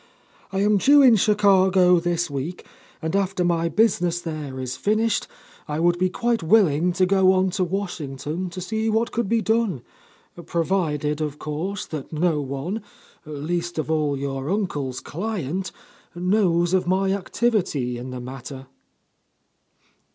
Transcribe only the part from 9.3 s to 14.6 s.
done; provided, of course, that no one, least of all your